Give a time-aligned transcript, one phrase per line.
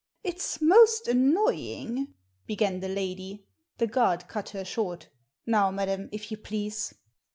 [0.23, 2.15] "It's most annoying"
[2.47, 3.45] began the lady.
[3.77, 5.09] The guard cut her short"
[5.45, 6.95] Now, madam, if you please